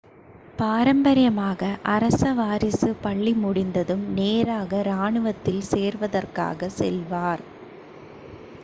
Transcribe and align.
பாரம்பரியமாக 0.57 1.65
அரச 1.87 2.31
வாரிசு 2.33 2.89
பள்ளி 3.01 3.33
முடிந்ததும் 3.35 4.03
நேராக 4.13 4.81
இராணுவத்தில் 4.83 5.63
சேர்வதற்காக 5.71 6.71
செல்வார் 6.79 7.45